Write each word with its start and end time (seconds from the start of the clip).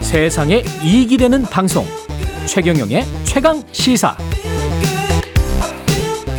세상에 0.00 0.62
이익이 0.82 1.18
되는 1.18 1.42
방송 1.42 1.84
최경영의 2.46 3.04
최강 3.24 3.62
시사 3.72 4.16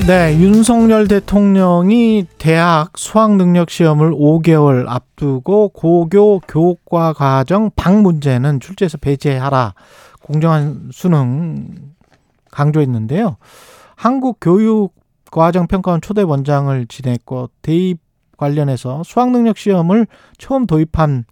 네, 0.07 0.35
윤석열 0.39 1.07
대통령이 1.07 2.25
대학 2.39 2.97
수학 2.97 3.35
능력 3.35 3.69
시험을 3.69 4.11
5개월 4.11 4.85
앞두고 4.87 5.69
고교 5.69 6.39
교과 6.47 7.13
과정 7.13 7.69
방 7.75 8.01
문제는 8.01 8.59
출제에서 8.59 8.97
배제하라. 8.97 9.75
공정한 10.23 10.89
수능 10.91 11.67
강조했는데요. 12.49 13.37
한국 13.95 14.37
교육 14.41 14.93
과정평가원 15.31 16.01
초대 16.01 16.21
원장을 16.21 16.85
지냈고 16.87 17.49
대입 17.61 17.99
관련해서 18.37 19.03
수학 19.03 19.31
능력 19.31 19.57
시험을 19.57 20.07
처음 20.37 20.65
도입한 20.65 21.25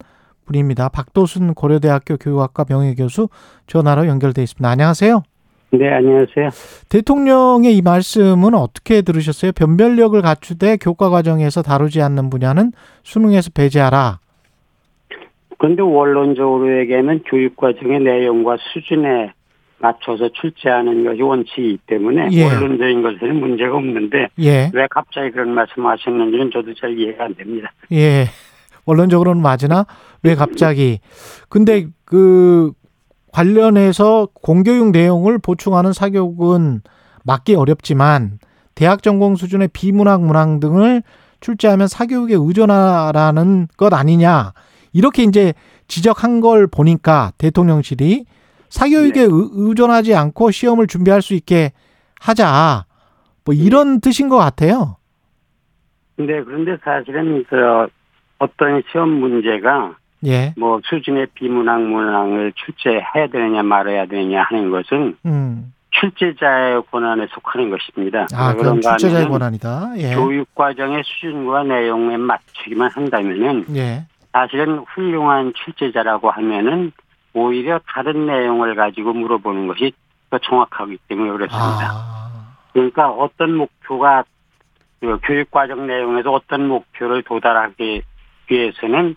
분입니다. 0.46 0.88
박도순 0.88 1.54
고려대학교 1.54 2.16
교육학과 2.16 2.64
명예교수 2.68 3.28
전화로 3.66 4.06
연결돼 4.06 4.42
있습니다. 4.42 4.68
안녕하세요. 4.68 5.22
네, 5.70 5.90
안녕하세요. 5.90 6.48
대통령의 6.88 7.76
이 7.76 7.82
말씀은 7.82 8.54
어떻게 8.54 9.02
들으셨어요? 9.02 9.52
변별력을 9.52 10.20
갖추되 10.22 10.78
교과 10.78 11.10
과정에서 11.10 11.60
다루지 11.60 12.00
않는 12.00 12.30
분야는 12.30 12.72
수능에서 13.02 13.50
배제하라. 13.54 14.20
그런데 15.58 15.82
원론적으로 15.82 16.80
얘기하면 16.80 17.22
교육 17.26 17.56
과정의 17.56 18.00
내용과 18.00 18.56
수준에 18.72 19.32
맞춰서 19.78 20.28
출제하는 20.28 21.04
것이 21.04 21.22
원칙이기 21.22 21.78
때문에 21.86 22.28
예. 22.32 22.44
원론적인 22.44 23.02
것에는 23.02 23.40
문제가 23.40 23.76
없는데 23.76 24.28
예, 24.40 24.70
왜 24.74 24.86
갑자기 24.90 25.30
그런 25.30 25.50
말씀하셨는지는 25.54 26.50
저도 26.52 26.74
잘 26.74 26.98
이해가 26.98 27.24
안 27.24 27.34
됩니다. 27.34 27.72
예. 27.92 28.26
원론적으로는 28.86 29.42
맞으나 29.42 29.86
왜 30.22 30.34
갑자기? 30.34 31.00
근데 31.48 31.86
그 32.04 32.72
관련해서 33.32 34.28
공교육 34.32 34.90
내용을 34.90 35.38
보충하는 35.38 35.92
사교육은 35.92 36.80
맞기 37.24 37.54
어렵지만 37.54 38.38
대학 38.74 39.02
전공 39.02 39.36
수준의 39.36 39.68
비문학 39.72 40.22
문항 40.22 40.60
등을 40.60 41.02
출제하면 41.40 41.86
사교육에 41.86 42.34
의존하라는 42.34 43.68
것 43.76 43.92
아니냐 43.92 44.52
이렇게 44.92 45.22
이제 45.22 45.52
지적한 45.86 46.40
걸 46.40 46.66
보니까 46.66 47.32
대통령실이 47.38 48.24
사교육에 48.70 49.12
네. 49.12 49.22
의- 49.22 49.30
의존하지 49.52 50.14
않고 50.14 50.50
시험을 50.50 50.86
준비할 50.86 51.22
수 51.22 51.34
있게 51.34 51.72
하자 52.20 52.84
뭐 53.44 53.54
이런 53.54 54.00
뜻인 54.00 54.28
것 54.28 54.36
같아요. 54.36 54.96
근데 56.16 56.42
그런데 56.44 56.76
사실은 56.84 57.44
그 57.48 57.86
어떤 58.38 58.82
시험 58.90 59.08
문제가 59.10 59.94
예, 60.26 60.52
뭐 60.56 60.80
수준의 60.84 61.28
비문학 61.34 61.80
문항을 61.80 62.52
출제해야 62.56 63.28
되느냐 63.32 63.62
말아야 63.62 64.06
되느냐 64.06 64.42
하는 64.42 64.70
것은 64.70 65.16
음. 65.26 65.72
출제자의 65.92 66.82
권한에 66.90 67.26
속하는 67.30 67.70
것입니다. 67.70 68.26
아, 68.34 68.48
왜 68.50 68.54
그럼 68.56 68.80
출제자의 68.80 69.28
권한이다. 69.28 69.92
예. 69.98 70.14
교육 70.14 70.52
과정의 70.54 71.02
수준과 71.04 71.64
내용에 71.64 72.16
맞추기만 72.16 72.90
한다면은 72.90 73.64
예. 73.76 74.04
사실은 74.32 74.84
훌륭한 74.94 75.52
출제자라고 75.54 76.30
하면은 76.30 76.92
오히려 77.38 77.80
다른 77.86 78.26
내용을 78.26 78.74
가지고 78.74 79.12
물어보는 79.12 79.68
것이 79.68 79.92
더 80.30 80.38
정확하기 80.38 80.98
때문에 81.08 81.30
그렇습니다. 81.32 81.90
아. 81.92 82.56
그러니까 82.72 83.10
어떤 83.10 83.54
목표가 83.56 84.24
그 85.00 85.18
교육 85.22 85.50
과정 85.50 85.86
내용에서 85.86 86.32
어떤 86.32 86.68
목표를 86.68 87.22
도달하기 87.22 88.02
위해서는 88.50 89.14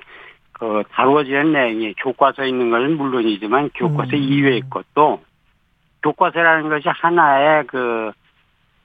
그 0.54 0.84
다루어지는 0.92 1.54
내용이 1.54 1.94
교과서에 1.96 2.48
있는 2.50 2.70
것은 2.70 2.98
물론이지만 2.98 3.72
교과서 3.74 4.16
음. 4.16 4.22
이외의 4.22 4.62
것도 4.70 5.22
교과서라는 6.04 6.70
것이 6.70 6.88
하나의 6.88 7.66
그 7.68 8.12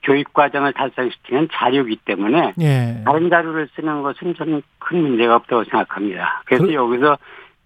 교육 0.03 0.33
과정을 0.33 0.73
달성시키는 0.73 1.49
자료이기 1.53 1.97
때문에 2.05 2.55
예. 2.61 3.03
다른 3.05 3.29
자료를 3.29 3.69
쓰는 3.75 4.03
것은 4.03 4.35
저는 4.37 4.63
큰 4.79 5.03
문제가 5.03 5.37
없다고 5.37 5.65
생각합니다. 5.65 6.43
그래서 6.47 6.65
그- 6.65 6.75
여기서 6.75 7.19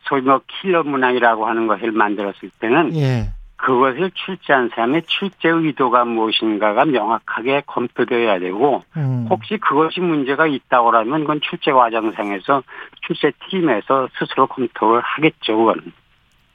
소위 0.02 0.22
뭐 0.22 0.40
킬러 0.46 0.82
문항이라고 0.82 1.46
하는 1.46 1.66
것을 1.66 1.92
만들었을 1.92 2.50
때는 2.58 2.96
예. 2.96 3.30
그것을 3.56 4.10
출제한 4.14 4.70
사람의 4.70 5.02
출제 5.06 5.48
의도가 5.48 6.06
무엇인가가 6.06 6.86
명확하게 6.86 7.64
검토되어야 7.66 8.38
되고 8.38 8.82
음. 8.96 9.26
혹시 9.28 9.58
그것이 9.58 10.00
문제가 10.00 10.46
있다고 10.46 10.90
하면 10.92 11.20
그건 11.20 11.40
출제 11.42 11.72
과정상에서 11.72 12.62
출제 13.06 13.32
팀에서 13.50 14.08
스스로 14.18 14.46
검토를 14.46 15.02
하겠죠. 15.02 15.56
그건. 15.56 15.92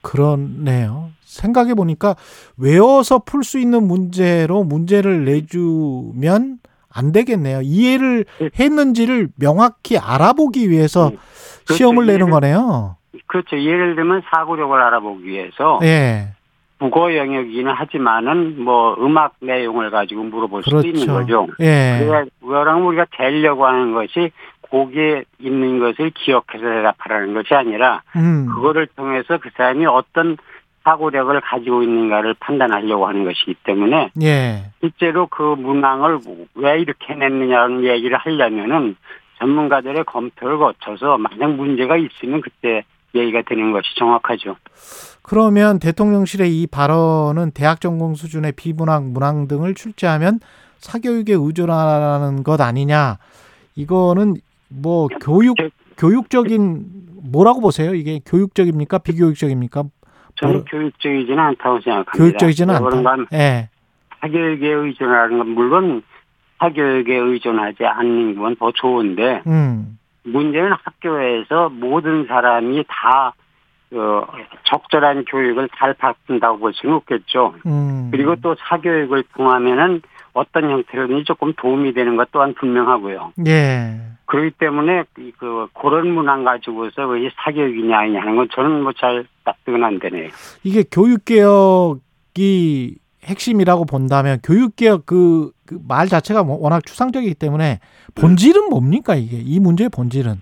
그렇네요. 0.02 1.12
생각해 1.22 1.74
보니까 1.74 2.16
외워서 2.58 3.20
풀 3.20 3.44
수 3.44 3.60
있는 3.60 3.88
문제로 3.88 4.64
문제를 4.64 5.26
내주면 5.26 6.60
안 6.92 7.12
되겠네요. 7.12 7.62
이해를 7.62 8.26
했는지를 8.58 9.30
명확히 9.38 9.98
알아보기 9.98 10.70
위해서 10.70 11.10
네. 11.10 11.18
그렇죠. 11.66 11.74
시험을 11.76 12.06
내는 12.06 12.30
거네요. 12.30 12.96
그렇죠. 13.28 13.60
예를 13.60 13.96
들면 13.96 14.24
사고력을 14.30 14.80
알아보기 14.82 15.26
위해서 15.26 15.80
예. 15.84 16.30
국어 16.80 17.16
영역이긴 17.16 17.68
하지만은 17.68 18.62
뭐 18.64 18.96
음악 19.00 19.36
내용을 19.40 19.92
가지고 19.92 20.24
물어볼 20.24 20.64
수도 20.64 20.80
있는 20.80 21.06
그렇죠. 21.06 21.46
거죠. 21.46 21.48
예. 21.62 22.06
그래, 22.06 22.26
그거랑 22.42 22.88
우리가 22.88 23.06
되려고 23.12 23.66
하는 23.66 23.94
것이 23.94 24.32
거기에 24.70 25.24
있는 25.40 25.80
것을 25.80 26.12
기억해서 26.12 26.64
대답하라는 26.64 27.34
것이 27.34 27.54
아니라 27.54 28.02
음. 28.16 28.48
그거를 28.48 28.88
통해서 28.96 29.38
그 29.38 29.50
사람이 29.56 29.86
어떤 29.86 30.38
사고력을 30.84 31.40
가지고 31.42 31.82
있는가를 31.82 32.36
판단하려고 32.40 33.08
하는 33.08 33.24
것이기 33.24 33.56
때문에 33.64 34.12
예. 34.22 34.66
실제로 34.82 35.28
그 35.28 35.42
문항을 35.42 36.20
왜 36.56 36.80
이렇게 36.80 37.16
냈느냐는 37.16 37.84
얘기를 37.86 38.18
하려면은 38.18 38.96
전문가들의 39.40 40.04
검토를 40.06 40.58
거쳐서 40.58 41.18
만약 41.18 41.52
문제가 41.56 41.98
있으면 41.98 42.42
그때 42.42 42.84
얘기가 43.16 43.42
되는 43.48 43.72
것이 43.72 43.88
정확하죠. 43.98 44.56
그러면 45.22 45.80
대통령실의 45.80 46.62
이 46.62 46.68
발언은 46.68 47.52
대학 47.52 47.82
전공 47.82 48.16
수준의 48.16 48.52
비문학 48.54 49.06
문항 49.06 49.48
등을 49.48 49.74
출제하면 49.74 50.40
사교육에 50.78 51.34
의존하라는 51.34 52.44
것 52.44 52.62
아니냐? 52.62 53.18
이거는 53.76 54.36
뭐 54.70 55.08
교육 55.22 55.56
제- 55.58 55.70
교육적인 55.98 56.86
뭐라고 57.32 57.62
보세요? 57.62 57.94
이게 57.96 58.20
교육적입니까? 58.26 59.00
비교육적입니까? 59.00 59.84
저는 60.36 60.66
교육적이지는 60.66 61.40
않다고 61.40 61.80
생각합니다. 61.82 62.12
교육적이지는 62.12 62.74
왜 62.76 62.80
그런가 62.82 63.12
않다. 63.14 63.26
예. 63.38 63.70
사교육에 64.22 64.68
의존하는 64.68 65.38
건 65.40 65.50
물론 65.50 66.04
사교육에 66.60 67.16
의존하지 67.16 67.86
않는 67.86 68.36
건 68.36 68.56
더 68.58 68.72
좋은데 68.74 69.42
음. 69.48 69.98
문제는 70.26 70.72
학교에서 70.84 71.70
모든 71.70 72.26
사람이 72.28 72.84
다 72.88 73.34
어, 73.94 74.28
적절한 74.66 75.26
교육을 75.26 75.70
잘 75.78 75.94
받는다고 75.94 76.60
볼 76.60 76.74
수는 76.74 76.96
없겠죠. 76.96 77.54
음. 77.66 78.10
그리고 78.12 78.36
또 78.38 78.56
사교육을 78.68 79.24
통하면은 79.36 80.02
어떤 80.34 80.70
형태로든지 80.70 81.24
조금 81.26 81.54
도움이 81.54 81.94
되는 81.94 82.18
것 82.18 82.30
또한 82.32 82.54
분명하고요. 82.56 83.34
예. 83.48 83.96
그렇기 84.26 84.52
때문에 84.58 85.04
이그 85.18 85.68
그런 85.80 86.12
문항 86.12 86.44
가지고서 86.44 87.08
왜 87.08 87.30
사교육이냐 87.44 87.98
아니냐 87.98 88.22
하는 88.22 88.36
건 88.36 88.50
저는 88.52 88.82
뭐 88.84 88.92
잘 88.94 89.26
납득은 89.46 89.84
안 89.84 90.00
되네요. 90.00 90.30
이게 90.64 90.84
교육 90.92 91.24
개혁이 91.26 92.98
핵심이라고 93.26 93.86
본다면 93.86 94.40
교육 94.44 94.76
개혁 94.76 95.06
그말 95.06 96.08
자체가 96.08 96.44
뭐 96.44 96.58
워낙 96.60 96.86
추상적이기 96.86 97.36
때문에 97.36 97.80
본질은 98.16 98.70
뭡니까 98.70 99.16
이게 99.16 99.38
이 99.38 99.60
문제의 99.60 99.90
본질은 99.90 100.42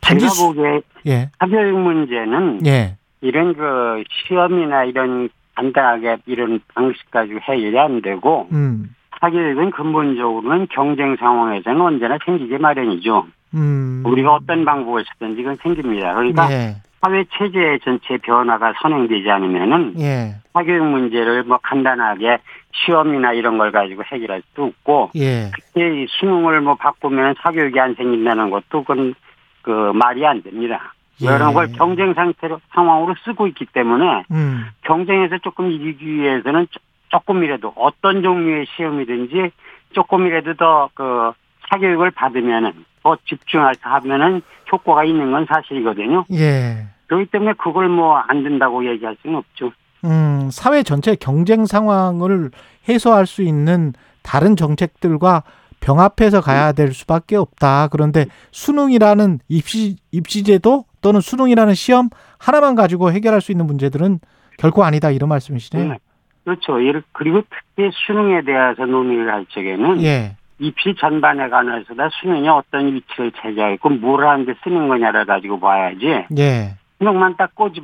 단지 0.00 0.24
제가 0.24 0.32
수- 0.34 0.46
보기에 0.46 0.80
예. 1.06 1.30
사교육 1.38 1.78
문제는 1.78 2.66
예. 2.66 2.96
이런 3.22 3.54
그 3.54 4.02
시험이나 4.26 4.84
이런 4.84 5.28
간단하게 5.56 6.18
이런 6.26 6.60
방식 6.74 7.10
가지고 7.10 7.40
해결이 7.40 7.78
안 7.78 8.00
되고 8.02 8.48
음. 8.52 8.94
사교육은 9.20 9.70
근본적으로는 9.72 10.68
경쟁 10.72 11.16
상황에서는 11.16 11.80
언제나 11.80 12.18
생기기 12.24 12.56
마련이죠. 12.58 13.26
음. 13.54 14.02
우리가 14.06 14.34
어떤 14.34 14.64
방법을 14.64 15.04
쓰든지 15.12 15.42
그건 15.42 15.58
생깁니다. 15.62 16.14
그러니까 16.14 16.50
예. 16.52 16.76
사회 17.00 17.24
체제 17.38 17.78
전체 17.82 18.18
변화가 18.18 18.74
선행되지 18.82 19.30
않으면은 19.30 19.94
예. 20.00 20.34
사교육 20.52 20.84
문제를 20.84 21.44
뭐 21.44 21.58
간단하게 21.62 22.38
시험이나 22.72 23.32
이런 23.32 23.56
걸 23.58 23.72
가지고 23.72 24.02
해결할 24.04 24.42
수도 24.48 24.64
없고 24.66 25.10
예. 25.16 25.50
특히 25.54 26.02
이 26.02 26.06
수능을 26.08 26.60
뭐 26.60 26.74
바꾸면 26.74 27.36
사교육이 27.40 27.80
안 27.80 27.94
생긴다는 27.94 28.50
것도 28.50 28.84
그건 28.84 29.14
그 29.62 29.92
말이 29.94 30.26
안 30.26 30.42
됩니다. 30.42 30.92
예. 31.22 31.26
이런 31.26 31.54
걸 31.54 31.72
경쟁 31.72 32.12
상태로 32.14 32.60
상황으로 32.74 33.14
쓰고 33.24 33.46
있기 33.48 33.66
때문에 33.66 34.24
음. 34.30 34.66
경쟁에서 34.82 35.38
조금 35.38 35.70
이기기 35.70 36.04
위해서는 36.06 36.66
조- 36.70 36.80
조금이라도 37.08 37.72
어떤 37.76 38.22
종류의 38.22 38.66
시험이든지 38.76 39.50
조금이라도 39.92 40.54
더 40.54 40.90
그 40.94 41.32
사교육을 41.70 42.10
받으면은 42.10 42.72
더 43.02 43.16
집중해서 43.26 43.80
하면은 43.82 44.42
효과가 44.70 45.04
있는 45.04 45.30
건 45.32 45.46
사실이거든요. 45.48 46.24
예. 46.32 46.86
그렇기 47.06 47.26
때문에 47.30 47.54
그걸 47.54 47.88
뭐 47.88 48.22
안 48.28 48.42
된다고 48.44 48.86
얘기할 48.86 49.16
수는 49.22 49.36
없죠. 49.36 49.72
음, 50.04 50.48
사회 50.52 50.82
전체 50.82 51.14
경쟁 51.14 51.66
상황을 51.66 52.50
해소할 52.88 53.26
수 53.26 53.42
있는 53.42 53.92
다른 54.22 54.54
정책들과 54.56 55.42
병합해서 55.80 56.40
가야 56.40 56.72
될 56.72 56.92
수밖에 56.92 57.36
없다. 57.36 57.88
그런데 57.88 58.26
수능이라는 58.52 59.40
입시 59.48 59.96
입시제도 60.12 60.84
또는 61.00 61.20
수능이라는 61.20 61.74
시험 61.74 62.10
하나만 62.38 62.74
가지고 62.74 63.10
해결할 63.12 63.40
수 63.40 63.50
있는 63.50 63.66
문제들은 63.66 64.20
결코 64.58 64.84
아니다 64.84 65.10
이런 65.10 65.28
말씀이시네요. 65.30 65.88
네. 65.88 65.98
그렇죠. 66.44 66.74
예를- 66.74 67.02
그리고 67.12 67.42
특히 67.50 67.90
수능에 68.06 68.42
대해서 68.42 68.84
논의를 68.84 69.32
할 69.32 69.46
적에는 69.46 70.02
예. 70.02 70.36
입시 70.60 70.94
전반에 70.98 71.48
관해서 71.48 71.94
다 71.94 72.08
수능이 72.20 72.48
어떤 72.48 72.94
위치를 72.94 73.32
차지하고 73.32 73.88
뭘 73.90 74.26
하는데 74.26 74.52
쓰는 74.62 74.88
거냐를 74.88 75.24
가지고 75.24 75.58
봐야지 75.58 76.06
예. 76.38 76.76
수능만 76.98 77.36
딱 77.36 77.54
꼬집 77.54 77.82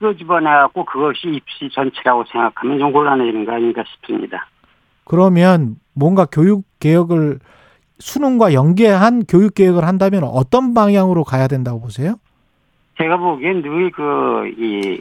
끄집어내갖고 0.00 0.84
그것이 0.86 1.28
입시 1.28 1.68
전체라고 1.72 2.24
생각하면 2.32 2.78
좀 2.78 2.92
곤란해지는 2.92 3.44
거 3.44 3.52
아닌가 3.52 3.84
싶습니다. 3.86 4.46
그러면 5.04 5.76
뭔가 5.94 6.24
교육 6.24 6.64
개혁을 6.80 7.38
수능과 7.98 8.54
연계한 8.54 9.24
교육 9.28 9.54
개혁을 9.54 9.84
한다면 9.84 10.24
어떤 10.24 10.72
방향으로 10.72 11.22
가야 11.24 11.48
된다고 11.48 11.80
보세요? 11.82 12.14
제가 12.96 13.18
보기엔 13.18 13.60
늘 13.62 13.90
그 13.90 14.46
이 14.56 15.00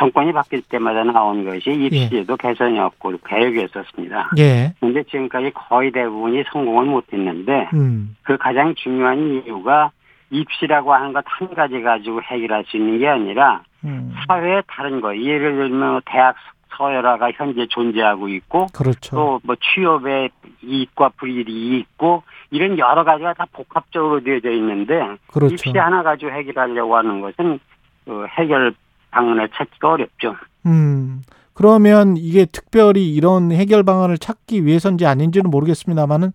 정권이 0.00 0.32
바뀔 0.32 0.62
때마다 0.62 1.04
나온 1.04 1.44
것이 1.44 1.70
입시에도 1.70 2.34
개선이었고 2.36 3.18
개혁이었었습니다. 3.26 4.30
예. 4.38 4.72
근데 4.80 5.02
지금까지 5.02 5.50
거의 5.54 5.92
대부분이 5.92 6.42
성공을 6.50 6.86
못했는데 6.86 7.68
음. 7.74 8.16
그 8.22 8.38
가장 8.38 8.74
중요한 8.74 9.18
이유가 9.44 9.90
입시라고 10.30 10.94
하는 10.94 11.12
것 11.12 11.22
한 11.26 11.54
가지 11.54 11.82
가지고 11.82 12.22
해결할 12.22 12.64
수 12.64 12.78
있는 12.78 12.98
게 12.98 13.08
아니라 13.08 13.62
음. 13.84 14.14
사회의 14.26 14.62
다른 14.66 15.02
거 15.02 15.14
예를 15.14 15.56
들면 15.56 16.00
대학 16.06 16.34
서열화가 16.76 17.32
현재 17.32 17.66
존재하고 17.68 18.28
있고 18.28 18.66
그렇죠. 18.72 19.16
또뭐 19.16 19.56
취업의 19.60 20.30
이익과 20.62 21.10
불이익이 21.16 21.78
있고 21.78 22.22
이런 22.50 22.78
여러 22.78 23.04
가지가 23.04 23.34
다 23.34 23.44
복합적으로 23.52 24.22
되어져 24.22 24.50
있는데 24.52 25.16
그렇죠. 25.32 25.52
입시 25.52 25.76
하나 25.76 26.02
가지고 26.02 26.30
해결하려고 26.30 26.96
하는 26.96 27.20
것은 27.20 27.58
그 28.06 28.26
해결 28.38 28.72
방안을 29.10 29.48
찾기가 29.54 29.92
어렵죠. 29.92 30.36
음. 30.66 31.22
그러면 31.54 32.16
이게 32.16 32.46
특별히 32.46 33.12
이런 33.12 33.52
해결 33.52 33.82
방안을 33.82 34.18
찾기 34.18 34.64
위해서인지 34.64 35.06
아닌지는 35.06 35.50
모르겠습니다만은 35.50 36.32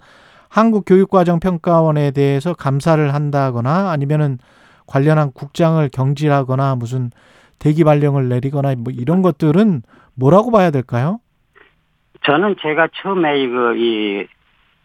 한국교육과정평가원에 0.49 2.11
대해서 2.11 2.53
감사를 2.53 3.13
한다거나 3.13 3.91
아니면은 3.91 4.37
관련한 4.87 5.31
국장을 5.33 5.87
경질하거나 5.89 6.75
무슨 6.75 7.09
대기 7.59 7.83
발령을 7.83 8.29
내리거나 8.29 8.75
뭐 8.77 8.93
이런 8.95 9.21
것들은 9.21 9.81
뭐라고 10.13 10.51
봐야 10.51 10.71
될까요? 10.71 11.19
저는 12.23 12.55
제가 12.61 12.89
처음에 13.01 13.41
이거 13.41 13.73
이 13.75 14.27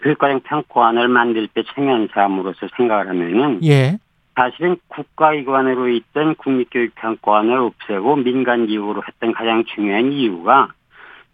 교육과정 0.03 0.41
평가원을 0.41 1.09
만들 1.09 1.49
때 1.49 1.63
참여한 1.75 2.09
사람으로서 2.13 2.69
생각을 2.77 3.09
하면은 3.09 3.61
예. 3.65 3.99
사실은 4.41 4.79
국가기관으로 4.89 5.89
있던 5.89 6.35
국립교육평가원을 6.37 7.59
없애고 7.59 8.17
민간기구로 8.17 9.03
했던 9.07 9.33
가장 9.35 9.65
중요한 9.65 10.13
이유가 10.13 10.69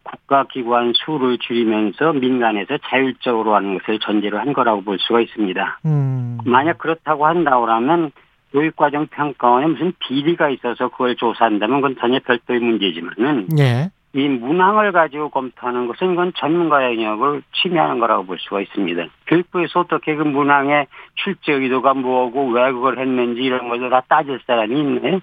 국가기관 0.02 0.92
수를 0.96 1.38
줄이면서 1.38 2.14
민간에서 2.14 2.78
자율적으로 2.78 3.54
하는 3.54 3.78
것을 3.78 4.00
전제로 4.00 4.40
한 4.40 4.52
거라고 4.52 4.82
볼 4.82 4.98
수가 4.98 5.20
있습니다. 5.20 5.80
음. 5.86 6.38
만약 6.44 6.78
그렇다고 6.78 7.26
한다고 7.26 7.66
하면 7.66 8.10
교육과정 8.50 9.06
평가원에 9.06 9.68
무슨 9.68 9.92
비리가 10.00 10.50
있어서 10.50 10.88
그걸 10.88 11.14
조사한다면 11.14 11.82
그건 11.82 11.96
전혀 12.00 12.18
별도의 12.18 12.58
문제지만은 12.58 13.46
예. 13.58 13.90
이 14.16 14.28
문항을 14.28 14.92
가지고 14.92 15.28
검토하는 15.28 15.86
것은 15.88 16.14
이건 16.14 16.32
전문가 16.36 16.82
영역을 16.84 17.42
침해하는 17.54 17.98
거라고 17.98 18.24
볼 18.24 18.38
수가 18.38 18.62
있습니다. 18.62 19.04
교육부에서 19.26 19.80
어떻게 19.80 20.14
그 20.16 20.22
문항의 20.22 20.86
출제 21.16 21.52
의도가 21.52 21.94
뭐고 21.94 22.48
왜 22.48 22.72
그걸 22.72 22.98
했는지 22.98 23.42
이런 23.42 23.68
것을 23.68 23.90
다 23.90 24.02
따질 24.08 24.40
사람이 24.46 24.78
있네. 24.78 25.20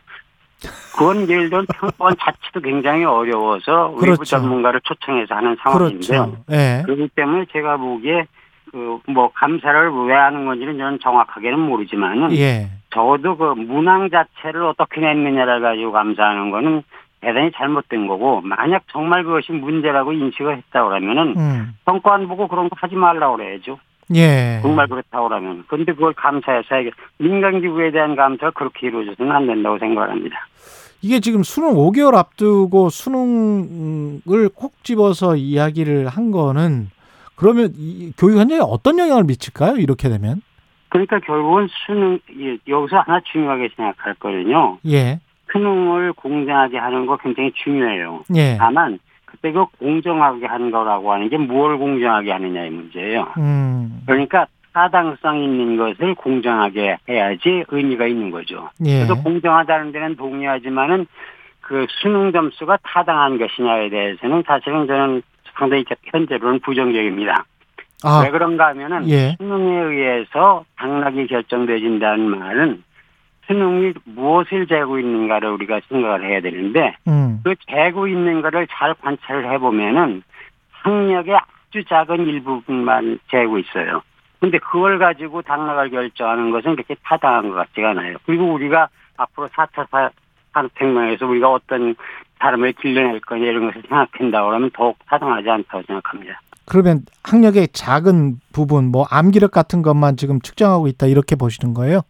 그건 0.96 1.28
예를 1.28 1.50
들면 1.50 1.66
평가원 1.74 2.16
자체도 2.20 2.62
굉장히 2.62 3.04
어려워서 3.04 3.88
외부 3.90 4.00
그렇죠. 4.00 4.24
전문가를 4.24 4.80
초청해서 4.82 5.36
하는 5.36 5.58
상황인데요. 5.62 6.26
그렇죠. 6.26 6.44
예. 6.52 6.84
그렇기 6.86 7.10
때문에 7.16 7.46
제가 7.52 7.78
보기에 7.78 8.28
그 8.72 9.00
뭐 9.08 9.32
감사를 9.34 9.92
왜 10.08 10.16
하는 10.16 10.46
건지는 10.46 10.78
저는 10.78 11.00
정확하게는 11.00 11.60
모르지만은 11.60 12.36
예. 12.38 12.70
적어도 12.92 13.38
그 13.38 13.54
문항 13.56 14.10
자체를 14.10 14.64
어떻게 14.64 15.02
냈느냐를 15.02 15.62
가지고 15.62 15.92
감사하는 15.92 16.52
거는 16.52 16.84
대단히 17.24 17.52
잘못된 17.56 18.08
거고 18.08 18.42
만약 18.42 18.84
정말 18.92 19.24
그것이 19.24 19.54
문제라고 19.54 20.12
인식을 20.12 20.58
했다고 20.58 20.90
그러면은 20.90 21.34
음. 21.38 21.74
평가안 21.86 22.28
보고 22.28 22.48
그런 22.48 22.70
거 22.70 22.76
하지 22.80 22.96
말라고 22.96 23.38
그래야죠. 23.38 23.80
예. 24.16 24.60
정말 24.62 24.88
그렇다고 24.88 25.30
그러면. 25.30 25.64
근데 25.68 25.94
그걸 25.94 26.14
감사해서 26.14 26.76
해결. 26.76 26.92
민간기구에 27.18 27.92
대한 27.92 28.16
감사가 28.16 28.52
그렇게 28.52 28.88
이루어져서는 28.88 29.32
안 29.32 29.48
된다고 29.48 29.80
생각합니다. 29.80 30.36
이게 31.02 31.20
지금 31.20 31.44
수능 31.44 31.74
5개월 31.74 32.16
앞두고 32.16 32.90
수능을 32.90 34.50
콕 34.56 34.84
집어서 34.84 35.36
이야기를 35.36 36.08
한 36.08 36.32
거는 36.32 36.90
그러면 37.36 37.74
이 37.76 38.12
교육 38.18 38.40
현장에 38.40 38.62
어떤 38.64 39.00
영향을 39.00 39.24
미칠까요? 39.24 39.78
이렇게 39.78 40.10
되면? 40.10 40.42
그러니까 40.90 41.20
결국은 41.20 41.68
수능, 41.86 42.20
예, 42.40 42.58
여기서 42.68 43.00
하나 43.00 43.20
중요하게 43.32 43.70
생각할 43.76 44.14
거는요. 44.16 44.78
예. 44.88 45.20
수능을 45.54 46.12
공정하게 46.14 46.78
하는 46.78 47.06
거 47.06 47.16
굉장히 47.18 47.52
중요해요. 47.54 48.24
예. 48.36 48.58
다만, 48.58 49.00
그때 49.26 49.52
그 49.52 49.66
공정하게 49.80 50.46
하는 50.46 50.72
거라고 50.72 51.14
하는 51.14 51.30
게 51.30 51.38
뭘 51.38 51.78
공정하게 51.78 52.32
하느냐의 52.32 52.70
문제예요. 52.72 53.28
음. 53.38 54.02
그러니까 54.06 54.46
타당성 54.74 55.42
있는 55.42 55.78
것을 55.78 56.16
공정하게 56.16 56.98
해야지 57.08 57.64
의미가 57.68 58.08
있는 58.08 58.32
거죠. 58.32 58.70
예. 58.86 59.06
그래서 59.06 59.16
공정하다는 59.22 59.92
데는 59.92 60.16
동의하지만은 60.16 61.06
그 61.62 61.86
수능 62.02 62.32
점수가 62.32 62.80
타당한 62.84 63.38
것이냐에 63.38 63.90
대해서는 63.90 64.44
사실은 64.46 64.86
저는 64.88 65.22
상당히 65.56 65.86
현재로는 66.12 66.60
부정적입니다. 66.60 67.46
아, 68.04 68.22
왜 68.24 68.32
그런가 68.32 68.68
하면은 68.68 69.08
예. 69.10 69.36
수능에 69.38 69.82
의해서 69.84 70.66
당락이 70.78 71.28
결정되진다는 71.28 72.26
말은 72.38 72.84
수능이 73.48 73.94
무엇을 74.06 74.68
재고 74.68 75.00
있는가를 75.00 75.50
우리가 75.50 75.82
생각을 75.90 76.26
해야 76.30 76.42
되는데 76.42 76.96
음. 77.08 77.42
그 77.44 77.56
재고 77.70 78.08
있는 78.08 78.42
거를 78.42 78.68
잘 78.72 78.94
관찰을 78.94 79.52
해보면은 79.52 80.24
학력의 80.72 81.36
아주 81.36 81.84
작은 81.88 82.26
일부분만 82.26 83.20
재고 83.30 83.58
있어요. 83.60 84.02
근데 84.40 84.60
그걸 84.60 85.00
가지고 85.00 85.42
당락을 85.42 85.90
결정하는 85.90 86.52
것은 86.52 86.76
그렇게 86.76 86.96
타당한 87.04 87.50
것 87.50 87.56
같지가 87.56 87.92
않아요. 87.92 88.18
그리고 88.26 88.54
우리가 88.54 88.90
앞으로 89.18 89.48
4차 89.50 90.12
산업혁명에서 90.54 91.26
우리가 91.26 91.52
어떤 91.52 91.96
사람을 92.40 92.74
길러낼 92.74 93.22
거냐 93.22 93.46
이런 93.46 93.68
것을 93.68 93.82
생각한다고 93.88 94.52
하면 94.52 94.70
더욱 94.74 94.98
타당하지 95.08 95.50
않다고 95.50 95.84
생각합니다. 95.88 96.42
그러면 96.66 97.02
학력의 97.24 97.70
작은 97.70 98.40
부분, 98.52 98.92
뭐 98.92 99.06
암기력 99.10 99.52
같은 99.52 99.82
것만 99.82 100.18
지금 100.18 100.40
측정하고 100.40 100.88
있다 100.88 101.08
이렇게 101.08 101.36
보시는 101.36 101.74
거예요? 101.74 102.02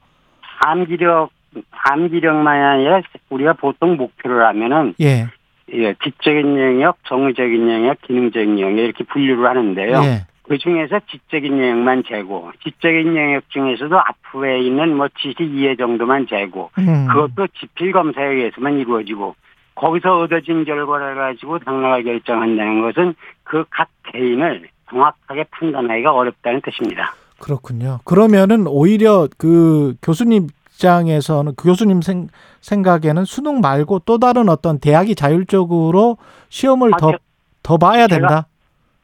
암기력, 0.66 1.30
암기력만이 1.72 2.64
아니라 2.64 3.02
우리가 3.30 3.54
보통 3.54 3.98
목표를 3.98 4.46
하면은 4.48 4.94
예. 5.02 5.28
예, 5.74 5.94
지적인 6.04 6.60
영역, 6.60 6.98
정의적인 7.06 7.70
영역, 7.70 8.02
기능적인 8.02 8.60
영역 8.60 8.84
이렇게 8.84 9.04
분류를 9.06 9.48
하는데요. 9.48 10.02
예. 10.04 10.26
그 10.44 10.58
중에서 10.58 11.00
지적인 11.10 11.54
영역만 11.58 12.04
재고, 12.08 12.52
지적인 12.64 13.16
영역 13.16 13.50
중에서도 13.50 13.98
앞에 13.98 14.60
있는 14.60 14.98
뭐 14.98 15.08
지식 15.20 15.40
이해 15.42 15.76
정도만 15.76 16.28
재고, 16.28 16.70
음. 16.78 17.08
그것도 17.08 17.48
지필 17.60 17.94
검사에 17.94 18.26
의해서만 18.26 18.78
이루어지고, 18.78 19.36
거기서 19.76 20.20
얻어진 20.20 20.66
결과를 20.66 21.16
가지고 21.16 21.60
당락을 21.60 22.04
결정한다는 22.04 22.82
것은 22.82 23.16
그 23.44 23.64
각 23.70 23.88
개인을 24.12 24.68
정확하게 24.90 25.46
판단하기가 25.50 26.14
어렵다는 26.14 26.62
뜻입니다. 26.62 27.16
그렇군요. 27.44 28.00
그러면은 28.06 28.68
오히려 28.68 29.28
그 29.38 29.96
교수님 30.02 30.48
입장에서는 30.74 31.54
그 31.56 31.66
교수님 31.68 32.02
생, 32.02 32.28
생각에는 32.62 33.26
수능 33.26 33.60
말고 33.62 34.00
또 34.06 34.18
다른 34.18 34.50
어떤 34.50 34.80
대학이 34.80 35.14
자율적으로 35.16 36.18
시험을 36.50 36.92
아, 36.94 36.98
더, 36.98 37.12
제- 37.12 37.18
더 37.62 37.78
봐야 37.78 38.06
제가- 38.08 38.10
된다. 38.10 38.48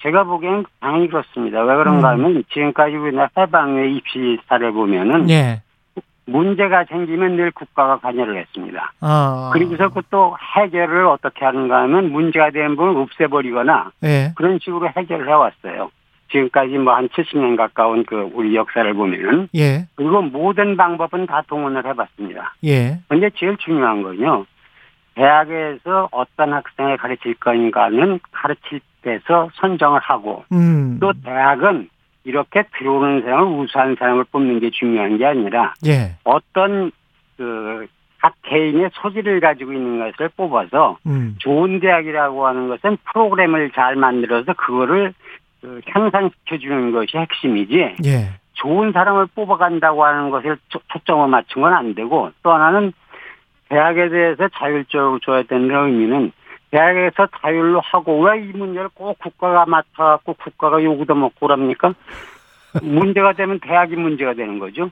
제가 0.02 0.24
보기엔 0.24 0.64
당연히 0.80 1.10
그렇습니다. 1.10 1.62
왜 1.62 1.76
그런가 1.76 2.14
음. 2.16 2.26
하면 2.26 2.44
지금까지 2.54 2.96
우리나라 2.96 3.30
해방의 3.38 3.96
입시 3.98 4.40
사례 4.48 4.72
보면은 4.72 5.30
예. 5.30 5.62
문제가 6.26 6.86
생기면 6.86 7.36
늘 7.36 7.52
국가가 7.52 7.98
관여를 8.00 8.38
했습니다. 8.40 8.94
아. 9.02 9.50
그리고서 9.52 9.90
그또 9.90 10.36
해결을 10.56 11.08
어떻게 11.08 11.44
하는가 11.44 11.82
하면 11.84 12.12
문제가 12.12 12.52
된 12.52 12.76
부분을 12.76 13.02
없애버리거나 13.02 13.92
예. 14.04 14.32
그런 14.36 14.60
식으로 14.62 14.88
해결을 14.96 15.28
해왔어요. 15.28 15.90
지금까지 16.32 16.78
뭐 16.78 16.94
한 16.96 17.08
70년 17.10 17.56
가까운 17.58 18.04
그 18.06 18.30
우리 18.34 18.56
역사를 18.56 18.92
보면은 18.94 19.48
예. 19.56 19.86
그리고 19.96 20.22
모든 20.22 20.78
방법은 20.78 21.26
다 21.28 21.42
동원을 21.48 21.86
해봤습니다. 21.86 22.56
예. 22.66 23.00
근데 23.08 23.30
제일 23.36 23.58
중요한 23.58 24.04
건요. 24.04 24.46
대학에서 25.16 26.08
어떤 26.12 26.54
학생을 26.54 26.98
가르칠 26.98 27.36
건가는 27.36 28.20
가르칠 28.32 28.80
때서 29.02 29.50
선정을 29.56 30.00
하고 30.02 30.46
음. 30.52 30.98
또 31.02 31.12
대학은 31.24 31.90
이렇게 32.24 32.64
들어오는 32.78 33.22
사람을 33.22 33.60
우수한 33.60 33.96
사람을 33.98 34.26
뽑는 34.32 34.60
게 34.60 34.70
중요한 34.70 35.18
게 35.18 35.26
아니라 35.26 35.74
예. 35.86 36.16
어떤 36.24 36.92
그 37.38 37.88
각 38.22 38.34
개인의 38.44 38.90
소질을 38.94 39.40
가지고 39.40 39.74
있는 39.74 40.00
것을 40.00 40.30
뽑아서 40.36 40.98
음. 41.08 41.36
좋은 41.40 41.80
대학이라고 41.80 42.46
하는 42.48 42.68
것은 42.68 42.98
프로그램을 43.06 43.72
잘 43.72 43.96
만들어서 43.96 44.54
그거를 44.54 45.14
그 45.62 45.82
향상시켜 45.88 46.58
주는 46.58 46.92
것이 46.92 47.18
핵심이지 47.18 47.96
예. 48.06 48.30
좋은 48.54 48.92
사람을 48.92 49.28
뽑아간다고 49.36 50.04
하는 50.04 50.30
것을 50.30 50.58
초- 50.70 50.80
초점을 50.92 51.28
맞춘 51.28 51.62
건 51.62 51.74
안 51.74 51.96
되고 51.96 52.32
또 52.44 52.52
하나는 52.52 52.94
대학에 53.70 54.10
대해서 54.10 54.48
자율적으로 54.50 55.20
줘야 55.20 55.44
되는 55.44 55.70
의미는 55.70 56.32
대학에서 56.72 57.28
자율로 57.42 57.82
하고 57.84 58.20
왜 58.22 58.40
이 58.42 58.52
문제를 58.56 58.90
꼭 58.94 59.18
국가가 59.20 59.66
맡아갖고 59.66 60.34
국가가 60.34 60.84
요구도 60.84 61.16
먹고 61.16 61.48
그럽니까? 61.48 61.94
문제가 62.84 63.34
되면 63.34 63.60
대학이 63.60 63.96
문제가 63.96 64.34
되는 64.34 64.60
거죠. 64.60 64.92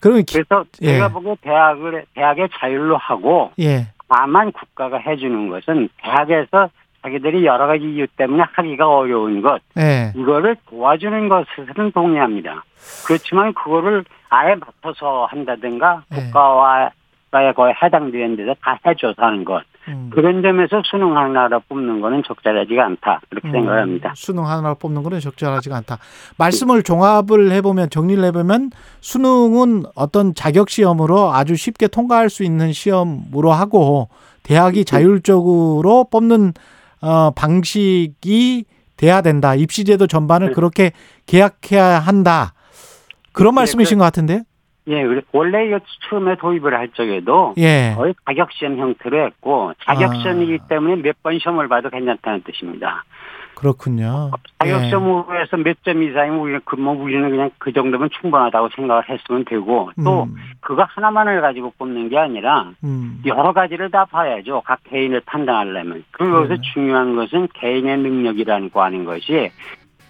그러면 0.00 0.24
기, 0.24 0.34
그래서 0.34 0.64
예. 0.82 0.86
제가 0.94 1.08
보기에 1.08 1.36
대학을 1.42 2.04
대학의 2.14 2.48
자율로 2.58 2.96
하고 2.96 3.52
예. 3.60 3.86
다만 4.08 4.50
국가가 4.52 4.98
해주는 4.98 5.48
것은 5.48 5.88
대학에서 5.98 6.70
자기들이 7.02 7.44
여러 7.44 7.66
가지 7.66 7.84
이유 7.84 8.06
때문에 8.16 8.44
하기가 8.52 8.88
어려운 8.88 9.42
것 9.42 9.60
예. 9.78 10.12
이거를 10.16 10.56
도와주는 10.68 11.28
것은 11.28 11.92
동의합니다. 11.92 12.64
그렇지만 13.06 13.52
그거를 13.54 14.04
아예 14.28 14.54
맡아서 14.54 15.26
한다든가 15.26 16.04
네. 16.10 16.24
국가와에 16.24 16.90
거의 17.54 17.74
해당되는 17.82 18.36
데서 18.36 18.54
다 18.62 18.78
해줘서 18.86 19.14
하는 19.18 19.44
것 19.44 19.62
음. 19.88 20.10
그런 20.12 20.42
점에서 20.42 20.80
수능 20.84 21.16
하나로 21.16 21.60
뽑는 21.68 22.00
거는 22.00 22.22
적절하지가 22.24 22.84
않다 22.84 23.20
그렇게 23.28 23.48
음, 23.48 23.52
생각합니다. 23.52 24.12
수능 24.14 24.46
하나 24.46 24.74
뽑는 24.74 25.02
거는 25.02 25.20
적절하지가 25.20 25.76
않다. 25.78 25.98
말씀을 26.38 26.82
종합을 26.82 27.50
해보면 27.50 27.90
정리를 27.90 28.22
해보면 28.24 28.70
수능은 29.00 29.84
어떤 29.96 30.34
자격 30.34 30.70
시험으로 30.70 31.32
아주 31.32 31.56
쉽게 31.56 31.88
통과할 31.88 32.30
수 32.30 32.44
있는 32.44 32.72
시험으로 32.72 33.52
하고 33.52 34.08
대학이 34.44 34.84
자율적으로 34.84 36.06
뽑는 36.10 36.52
어, 37.02 37.30
방식이 37.32 38.64
돼야 38.96 39.20
된다. 39.20 39.54
입시제도 39.54 40.06
전반을 40.06 40.48
네. 40.48 40.52
그렇게 40.54 40.92
계약해야 41.26 41.98
한다. 41.98 42.54
그런 43.32 43.54
네, 43.54 43.62
말씀이신 43.62 43.98
것 43.98 44.04
같은데요? 44.04 44.42
예, 44.88 45.02
원래 45.32 45.70
처음에 46.10 46.36
도입을 46.36 46.74
할 46.74 46.88
적에도 46.90 47.54
예. 47.58 47.94
거의 47.96 48.14
자격시험 48.26 48.78
형태로 48.78 49.26
했고 49.26 49.72
자격시험이기 49.84 50.58
아. 50.62 50.66
때문에 50.66 50.96
몇 50.96 51.14
번 51.22 51.38
시험을 51.38 51.68
봐도 51.68 51.88
괜찮다는 51.88 52.42
뜻입니다. 52.42 53.04
그렇군요. 53.54 54.32
자격시험으로 54.58 55.40
해서 55.40 55.56
몇 55.56 55.76
점 55.84 56.02
이상이면 56.02 56.40
우리는 56.40 56.60
그, 56.64 56.74
뭐 56.76 56.94
우리는 57.00 57.30
그냥 57.30 57.50
그 57.58 57.72
정도면 57.72 58.10
충분하다고 58.20 58.70
생각을 58.74 59.08
했으면 59.08 59.44
되고 59.44 59.90
또 60.02 60.24
음, 60.24 60.34
그거 60.62 60.86
하나만을 60.88 61.40
가지고 61.40 61.72
뽑는 61.76 62.08
게 62.08 62.16
아니라 62.16 62.70
음, 62.84 63.20
여러 63.26 63.52
가지를 63.52 63.90
다 63.90 64.04
봐야죠. 64.04 64.62
각 64.64 64.78
개인을 64.84 65.20
판단하려면. 65.26 66.04
그것에서 66.12 66.54
네. 66.54 66.60
중요한 66.72 67.16
것은 67.16 67.48
개인의 67.54 67.98
능력이라는 67.98 68.70
거 68.70 68.82
하는 68.82 69.04
것이 69.04 69.50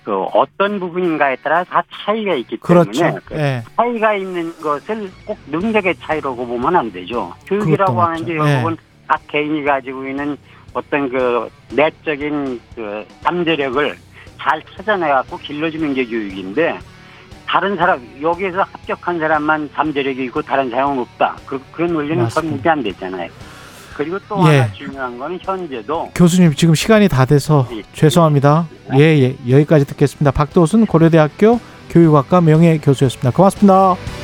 그 0.05 0.23
어떤 0.35 0.79
부분인가에 0.79 1.37
따라 1.37 1.65
다 1.65 1.83
차이가 1.91 2.35
있기 2.35 2.59
때문에 2.59 2.91
그렇죠. 2.93 3.19
그 3.25 3.35
예. 3.37 3.63
차이가 3.77 4.15
있는 4.15 4.53
것을 4.61 5.11
꼭 5.25 5.39
능력의 5.47 5.95
차이라고 5.97 6.47
보면 6.47 6.77
안 6.77 6.93
되죠. 6.93 7.33
교육이라고 7.47 8.01
하는 8.03 8.25
게. 8.25 8.35
예. 8.35 8.37
결국은 8.37 8.77
각 9.09 9.27
개인이 9.29 9.65
가지고 9.65 10.07
있는 10.07 10.37
어떤 10.75 11.09
그 11.09 11.49
내적인 11.75 12.61
그 12.75 13.07
잠재력을 13.23 13.97
잘 14.39 14.63
찾아내갖고 14.77 15.39
길러주는 15.39 15.95
게 15.95 16.05
교육인데 16.05 16.79
다른 17.53 17.77
사람 17.77 18.01
여기에서 18.23 18.63
합격한 18.63 19.19
사람만 19.19 19.69
잠재력이 19.75 20.25
있고 20.25 20.41
다른 20.41 20.71
사람은 20.71 21.01
없다. 21.01 21.37
그, 21.45 21.61
그런 21.71 21.95
원리는 21.95 22.23
맞습니다. 22.23 22.63
설명이 22.63 22.69
안 22.79 22.83
되잖아요. 22.83 23.31
그리고 23.95 24.19
또 24.27 24.39
예. 24.51 24.61
하나 24.61 24.73
중요한 24.73 25.19
거는 25.19 25.39
현재도 25.43 26.13
교수님 26.15 26.55
지금 26.55 26.75
시간이 26.75 27.09
다 27.09 27.27
돼서 27.27 27.69
예. 27.73 27.83
죄송합니다. 27.93 28.67
예, 28.95 29.01
예. 29.01 29.37
여기까지 29.51 29.85
듣겠습니다. 29.85 30.31
박도순 30.31 30.87
고려대학교 30.87 31.61
교육학과 31.91 32.41
명예 32.41 32.79
교수였습니다. 32.79 33.33
고맙습니다. 33.33 34.22